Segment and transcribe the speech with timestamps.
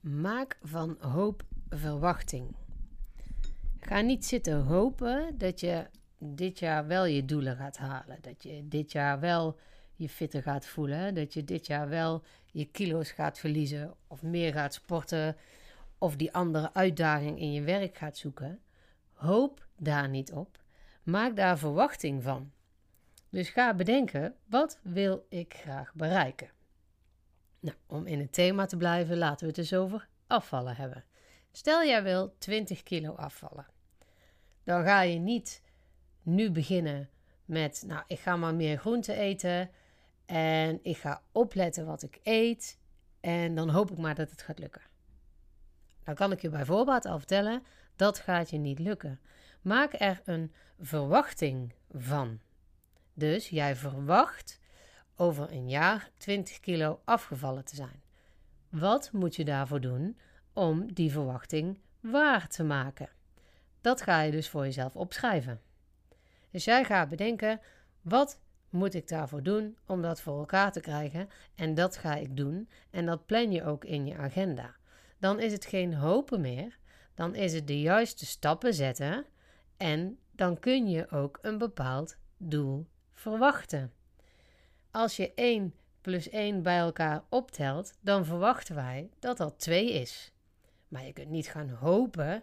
[0.00, 2.56] Maak van hoop verwachting.
[3.80, 5.86] Ga niet zitten hopen dat je
[6.18, 8.18] dit jaar wel je doelen gaat halen.
[8.20, 9.58] Dat je dit jaar wel
[9.94, 11.14] je fitter gaat voelen.
[11.14, 13.94] Dat je dit jaar wel je kilo's gaat verliezen.
[14.06, 15.36] Of meer gaat sporten.
[15.98, 18.60] Of die andere uitdaging in je werk gaat zoeken.
[19.12, 20.58] Hoop daar niet op.
[21.02, 22.50] Maak daar verwachting van.
[23.28, 26.50] Dus ga bedenken: wat wil ik graag bereiken?
[27.60, 31.04] Nou, om in het thema te blijven, laten we het dus over afvallen hebben.
[31.52, 33.66] Stel jij wil 20 kilo afvallen.
[34.64, 35.62] Dan ga je niet
[36.22, 37.10] nu beginnen
[37.44, 39.70] met, nou, ik ga maar meer groente eten
[40.26, 42.78] en ik ga opletten wat ik eet
[43.20, 44.82] en dan hoop ik maar dat het gaat lukken.
[46.04, 47.62] Dan kan ik je bij voorbaat al vertellen,
[47.96, 49.20] dat gaat je niet lukken.
[49.62, 52.40] Maak er een verwachting van.
[53.14, 54.59] Dus jij verwacht
[55.20, 58.02] over een jaar 20 kilo afgevallen te zijn.
[58.68, 60.18] Wat moet je daarvoor doen
[60.52, 63.08] om die verwachting waar te maken?
[63.80, 65.60] Dat ga je dus voor jezelf opschrijven.
[66.50, 67.60] Dus jij gaat bedenken:
[68.00, 71.28] wat moet ik daarvoor doen om dat voor elkaar te krijgen?
[71.54, 72.68] En dat ga ik doen.
[72.90, 74.76] En dat plan je ook in je agenda.
[75.18, 76.78] Dan is het geen hopen meer.
[77.14, 79.26] Dan is het de juiste stappen zetten.
[79.76, 83.92] En dan kun je ook een bepaald doel verwachten.
[84.90, 90.32] Als je 1 plus 1 bij elkaar optelt, dan verwachten wij dat dat 2 is.
[90.88, 92.42] Maar je kunt niet gaan hopen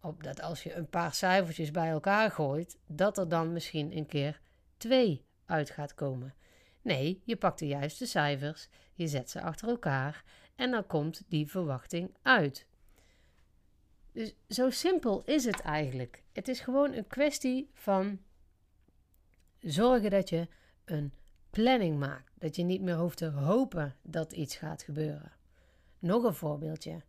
[0.00, 4.06] op dat als je een paar cijfertjes bij elkaar gooit, dat er dan misschien een
[4.06, 4.40] keer
[4.76, 6.34] 2 uit gaat komen.
[6.82, 10.24] Nee, je pakt de juiste cijfers, je zet ze achter elkaar
[10.56, 12.66] en dan komt die verwachting uit.
[14.12, 16.22] Dus zo simpel is het eigenlijk.
[16.32, 18.18] Het is gewoon een kwestie van
[19.58, 20.48] zorgen dat je
[20.84, 21.12] een
[21.62, 22.30] planning maakt.
[22.34, 25.32] Dat je niet meer hoeft te hopen dat iets gaat gebeuren.
[25.98, 27.02] Nog een voorbeeldje.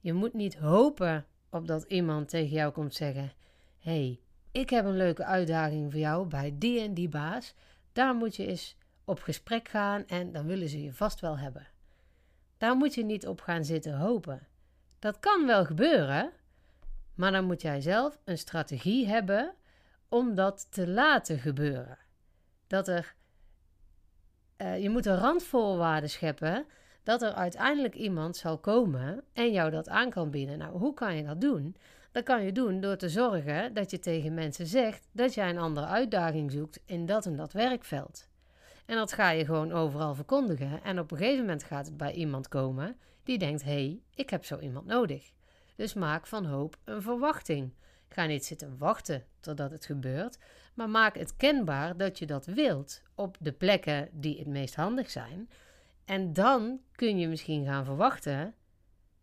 [0.00, 3.32] Je moet niet hopen op dat iemand tegen jou komt zeggen:
[3.78, 4.20] hey,
[4.52, 7.54] ik heb een leuke uitdaging voor jou bij die en die baas.
[7.92, 11.66] Daar moet je eens op gesprek gaan en dan willen ze je vast wel hebben.
[12.58, 14.46] Daar moet je niet op gaan zitten hopen.
[14.98, 16.32] Dat kan wel gebeuren,
[17.14, 19.54] maar dan moet jij zelf een strategie hebben
[20.08, 21.98] om dat te laten gebeuren.
[22.66, 23.18] Dat er
[24.62, 26.66] uh, je moet een randvoorwaarden scheppen
[27.02, 30.58] dat er uiteindelijk iemand zal komen en jou dat aan kan bieden.
[30.58, 31.76] Nou, hoe kan je dat doen?
[32.12, 35.58] Dat kan je doen door te zorgen dat je tegen mensen zegt dat jij een
[35.58, 38.28] andere uitdaging zoekt in dat en dat werkveld.
[38.86, 40.82] En dat ga je gewoon overal verkondigen.
[40.82, 44.30] En op een gegeven moment gaat het bij iemand komen die denkt: hé, hey, ik
[44.30, 45.30] heb zo iemand nodig.
[45.76, 47.72] Dus maak van hoop een verwachting.
[48.12, 50.38] Ga niet zitten wachten totdat het gebeurt,
[50.74, 55.10] maar maak het kenbaar dat je dat wilt op de plekken die het meest handig
[55.10, 55.50] zijn.
[56.04, 58.54] En dan kun je misschien gaan verwachten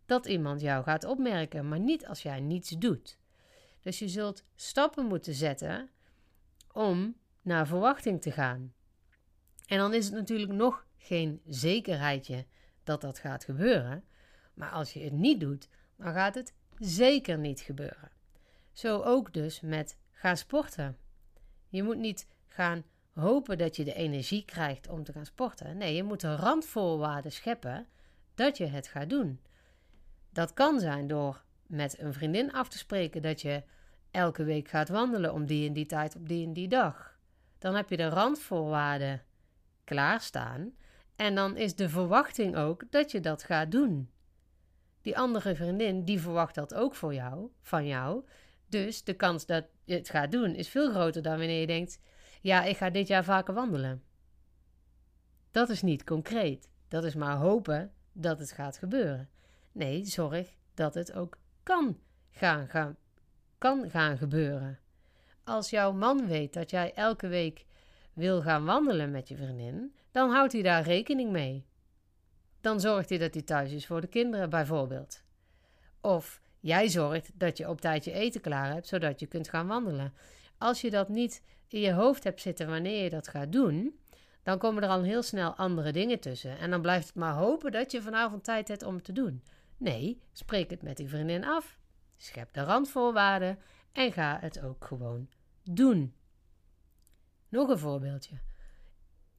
[0.06, 3.18] dat iemand jou gaat opmerken, maar niet als jij niets doet.
[3.82, 5.90] Dus je zult stappen moeten zetten
[6.72, 8.74] om naar verwachting te gaan.
[9.66, 12.46] En dan is het natuurlijk nog geen zekerheidje
[12.84, 14.04] dat dat gaat gebeuren.
[14.54, 18.17] Maar als je het niet doet, dan gaat het zeker niet gebeuren.
[18.78, 20.98] Zo ook dus met gaan sporten.
[21.68, 22.84] Je moet niet gaan
[23.14, 25.78] hopen dat je de energie krijgt om te gaan sporten.
[25.78, 27.88] Nee, je moet de randvoorwaarden scheppen
[28.36, 29.42] dat je het gaat doen.
[30.30, 33.64] Dat kan zijn door met een vriendin af te spreken dat je
[34.12, 37.18] elke week gaat wandelen om die en die tijd op die en die dag.
[37.58, 39.24] Dan heb je de randvoorwaarden
[39.84, 40.74] klaarstaan
[41.16, 44.10] en dan is de verwachting ook dat je dat gaat doen.
[45.02, 48.24] Die andere vriendin die verwacht dat ook voor jou, van jou.
[48.70, 52.00] Dus de kans dat je het gaat doen is veel groter dan wanneer je denkt:
[52.42, 54.04] ja, ik ga dit jaar vaker wandelen.
[55.52, 56.70] Dat is niet concreet.
[56.88, 59.30] Dat is maar hopen dat het gaat gebeuren.
[59.72, 62.00] Nee, zorg dat het ook kan
[62.32, 62.98] gaan, gaan,
[63.58, 64.80] kan gaan gebeuren.
[65.44, 67.66] Als jouw man weet dat jij elke week
[68.14, 71.66] wil gaan wandelen met je vriendin, dan houdt hij daar rekening mee.
[72.62, 75.24] Dan zorgt hij dat hij thuis is voor de kinderen, bijvoorbeeld.
[76.02, 79.68] Of Jij zorgt dat je op tijd je eten klaar hebt, zodat je kunt gaan
[79.68, 80.14] wandelen.
[80.58, 84.00] Als je dat niet in je hoofd hebt zitten wanneer je dat gaat doen,
[84.44, 86.58] dan komen er al heel snel andere dingen tussen.
[86.58, 89.44] En dan blijft het maar hopen dat je vanavond tijd hebt om het te doen.
[89.78, 91.80] Nee, spreek het met die vriendin af.
[92.18, 93.60] Schep de randvoorwaarden
[93.92, 95.30] en ga het ook gewoon
[95.64, 96.14] doen.
[97.50, 98.40] Nog een voorbeeldje.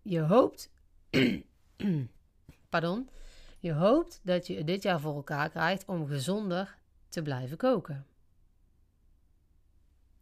[0.03, 0.71] Je hoopt.
[2.69, 3.09] pardon.
[3.59, 6.77] Je hoopt dat je dit jaar voor elkaar krijgt om gezonder
[7.09, 8.07] te blijven koken.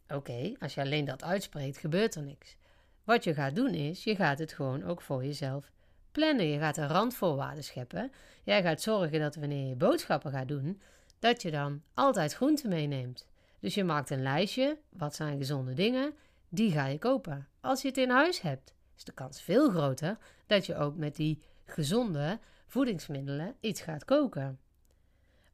[0.09, 2.57] Oké, als je alleen dat uitspreekt, gebeurt er niks.
[3.05, 5.71] Wat je gaat doen is, je gaat het gewoon ook voor jezelf
[6.13, 8.13] plannen, je gaat de randvoorwaarden scheppen.
[8.45, 10.81] Jij gaat zorgen dat wanneer je boodschappen gaat doen,
[11.19, 13.27] dat je dan altijd groenten meeneemt.
[13.61, 16.15] Dus je maakt een lijstje, wat zijn gezonde dingen,
[16.49, 17.49] die ga je kopen.
[17.61, 21.17] Als je het in huis hebt, is de kans veel groter dat je ook met
[21.17, 24.59] die gezonde voedingsmiddelen iets gaat koken.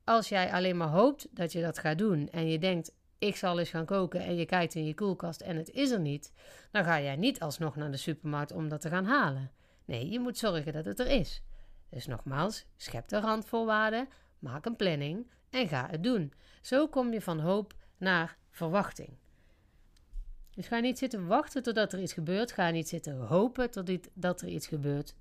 [0.05, 3.59] Als jij alleen maar hoopt dat je dat gaat doen en je denkt, ik zal
[3.59, 6.33] eens gaan koken en je kijkt in je koelkast en het is er niet,
[6.71, 9.51] dan ga jij niet alsnog naar de supermarkt om dat te gaan halen.
[9.85, 11.43] Nee, je moet zorgen dat het er is.
[11.91, 14.09] Dus nogmaals, schep de randvoorwaarden,
[14.39, 16.33] maak een planning en ga het doen.
[16.61, 19.17] Zo kom je van hoop naar verwachting.
[20.55, 22.53] Dus ga niet zitten wachten totdat er iets gebeurt.
[22.53, 25.15] Ga niet zitten hopen totdat er iets gebeurt.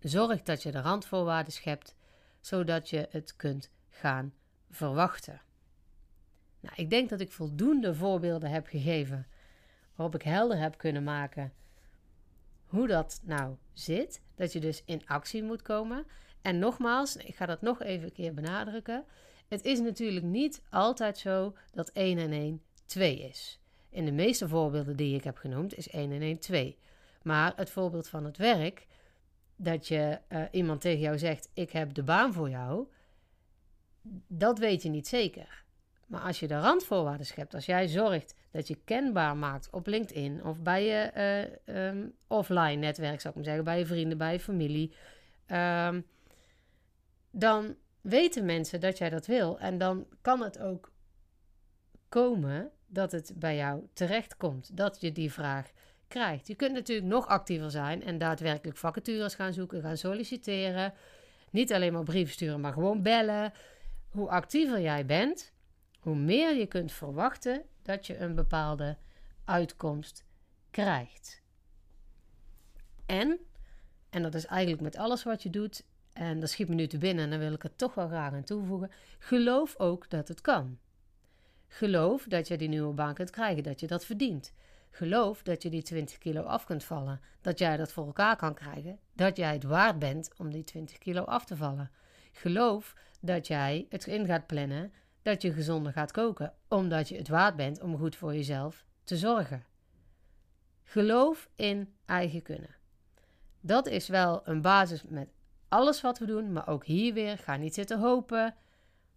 [0.00, 1.94] Zorg dat je de randvoorwaarden schept,
[2.40, 4.32] zodat je het kunt gaan
[4.70, 5.40] verwachten.
[6.60, 9.26] Nou, ik denk dat ik voldoende voorbeelden heb gegeven
[9.94, 11.52] waarop ik helder heb kunnen maken
[12.66, 14.22] hoe dat nou zit.
[14.34, 16.06] Dat je dus in actie moet komen.
[16.42, 19.04] En nogmaals, ik ga dat nog even een keer benadrukken.
[19.48, 23.60] Het is natuurlijk niet altijd zo dat 1 en 1 2 is.
[23.90, 26.78] In de meeste voorbeelden die ik heb genoemd is 1 en 1 2.
[27.22, 28.86] Maar het voorbeeld van het werk,
[29.56, 32.86] dat je uh, iemand tegen jou zegt: Ik heb de baan voor jou,
[34.26, 35.64] dat weet je niet zeker.
[36.06, 40.44] Maar als je de randvoorwaarden schept, als jij zorgt dat je kenbaar maakt op LinkedIn
[40.44, 41.10] of bij je
[41.66, 44.94] uh, um, offline netwerk, zou ik maar zeggen, bij je vrienden, bij je familie,
[45.46, 46.06] um,
[47.30, 49.58] dan weten mensen dat jij dat wil.
[49.58, 50.92] En dan kan het ook
[52.08, 55.70] komen dat het bij jou terecht komt, dat je die vraag
[56.08, 56.46] krijgt.
[56.46, 60.94] Je kunt natuurlijk nog actiever zijn en daadwerkelijk vacatures gaan zoeken, gaan solliciteren.
[61.50, 63.52] Niet alleen maar brieven sturen, maar gewoon bellen.
[64.10, 65.52] Hoe actiever jij bent,
[66.00, 68.96] hoe meer je kunt verwachten dat je een bepaalde
[69.44, 70.24] uitkomst
[70.70, 71.42] krijgt.
[73.06, 73.38] En,
[74.10, 76.98] en dat is eigenlijk met alles wat je doet, en dat schiet me nu te
[76.98, 80.40] binnen en dan wil ik er toch wel graag aan toevoegen, geloof ook dat het
[80.40, 80.78] kan.
[81.66, 84.52] Geloof dat je die nieuwe baan kunt krijgen, dat je dat verdient.
[84.90, 88.54] Geloof dat je die 20 kilo af kunt vallen, dat jij dat voor elkaar kan
[88.54, 91.90] krijgen, dat jij het waard bent om die 20 kilo af te vallen.
[92.40, 94.92] Geloof dat jij het in gaat plannen,
[95.22, 99.16] dat je gezonder gaat koken, omdat je het waard bent om goed voor jezelf te
[99.16, 99.64] zorgen.
[100.82, 102.74] Geloof in eigen kunnen.
[103.60, 105.28] Dat is wel een basis met
[105.68, 108.54] alles wat we doen, maar ook hier weer, ga niet zitten hopen.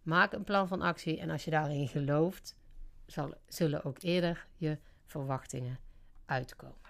[0.01, 2.55] Maak een plan van actie en als je daarin gelooft,
[3.05, 5.79] zal, zullen ook eerder je verwachtingen
[6.25, 6.82] uitkomen.